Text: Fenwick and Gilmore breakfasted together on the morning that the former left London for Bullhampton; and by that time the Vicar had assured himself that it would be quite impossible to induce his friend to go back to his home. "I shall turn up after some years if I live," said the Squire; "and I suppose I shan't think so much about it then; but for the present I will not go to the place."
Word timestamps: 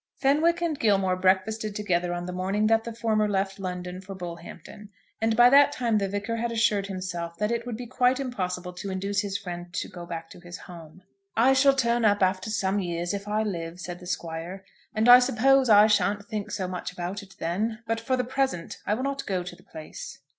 Fenwick 0.17 0.63
and 0.63 0.79
Gilmore 0.79 1.15
breakfasted 1.15 1.75
together 1.75 2.11
on 2.11 2.25
the 2.25 2.31
morning 2.33 2.65
that 2.65 2.85
the 2.85 2.91
former 2.95 3.29
left 3.29 3.59
London 3.59 4.01
for 4.01 4.15
Bullhampton; 4.15 4.89
and 5.21 5.37
by 5.37 5.47
that 5.51 5.71
time 5.71 5.99
the 5.99 6.09
Vicar 6.09 6.37
had 6.37 6.51
assured 6.51 6.87
himself 6.87 7.37
that 7.37 7.51
it 7.51 7.67
would 7.67 7.77
be 7.77 7.85
quite 7.85 8.19
impossible 8.19 8.73
to 8.73 8.89
induce 8.89 9.21
his 9.21 9.37
friend 9.37 9.71
to 9.73 9.87
go 9.87 10.07
back 10.07 10.27
to 10.31 10.39
his 10.39 10.57
home. 10.57 11.03
"I 11.37 11.53
shall 11.53 11.75
turn 11.75 12.03
up 12.03 12.23
after 12.23 12.49
some 12.49 12.79
years 12.79 13.13
if 13.13 13.27
I 13.27 13.43
live," 13.43 13.79
said 13.79 13.99
the 13.99 14.07
Squire; 14.07 14.65
"and 14.95 15.07
I 15.07 15.19
suppose 15.19 15.69
I 15.69 15.85
shan't 15.85 16.25
think 16.27 16.49
so 16.49 16.67
much 16.67 16.91
about 16.91 17.21
it 17.21 17.35
then; 17.37 17.83
but 17.85 17.99
for 17.99 18.17
the 18.17 18.23
present 18.23 18.79
I 18.87 18.95
will 18.95 19.03
not 19.03 19.27
go 19.27 19.43
to 19.43 19.55
the 19.55 19.61
place." 19.61 20.17